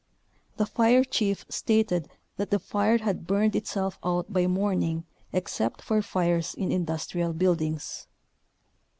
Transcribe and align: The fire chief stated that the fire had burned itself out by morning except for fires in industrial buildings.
The 0.57 0.65
fire 0.65 1.03
chief 1.03 1.45
stated 1.47 2.09
that 2.37 2.49
the 2.49 2.57
fire 2.57 2.97
had 2.97 3.27
burned 3.27 3.55
itself 3.55 3.99
out 4.03 4.33
by 4.33 4.47
morning 4.47 5.03
except 5.31 5.79
for 5.79 6.01
fires 6.01 6.55
in 6.55 6.71
industrial 6.71 7.33
buildings. 7.33 8.07